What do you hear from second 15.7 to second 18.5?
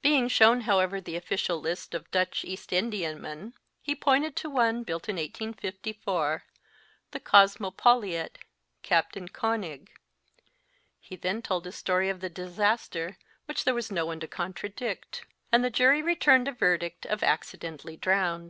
jury returned a verdict of Accidentally drowned.